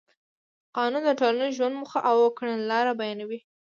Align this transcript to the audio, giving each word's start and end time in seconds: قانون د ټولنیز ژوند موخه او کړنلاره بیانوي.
قانون 0.75 1.03
د 1.05 1.11
ټولنیز 1.19 1.53
ژوند 1.57 1.75
موخه 1.79 1.99
او 2.09 2.15
کړنلاره 2.37 2.91
بیانوي. 2.99 3.39